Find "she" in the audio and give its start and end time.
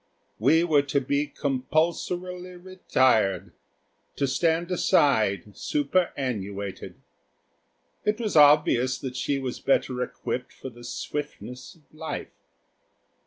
9.15-9.37